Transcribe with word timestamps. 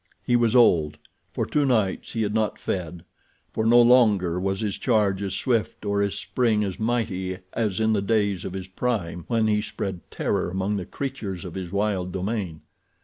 He 0.25 0.35
was 0.35 0.55
old. 0.55 0.97
For 1.31 1.45
two 1.45 1.63
nights 1.63 2.13
he 2.13 2.23
had 2.23 2.33
not 2.33 2.57
fed, 2.57 3.05
for 3.53 3.67
no 3.67 3.79
longer 3.79 4.39
was 4.39 4.61
his 4.61 4.79
charge 4.79 5.21
as 5.21 5.35
swift 5.35 5.85
or 5.85 6.01
his 6.01 6.17
spring 6.17 6.63
as 6.63 6.79
mighty 6.79 7.37
as 7.53 7.79
in 7.79 7.93
the 7.93 8.01
days 8.01 8.43
of 8.43 8.53
his 8.53 8.67
prime 8.67 9.25
when 9.27 9.45
he 9.45 9.61
spread 9.61 9.99
terror 10.09 10.49
among 10.49 10.77
the 10.77 10.85
creatures 10.87 11.45
of 11.45 11.53
his 11.53 11.71
wild 11.71 12.11
domain. 12.11 12.61